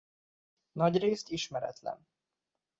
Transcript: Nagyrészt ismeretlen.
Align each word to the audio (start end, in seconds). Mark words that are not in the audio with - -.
Nagyrészt 0.71 1.29
ismeretlen. 1.29 2.05